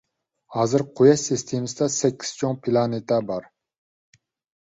[0.53, 3.45] ھازىر قۇياش سىستېمىسىدا سەككىز چوڭ پىلانېتا بار.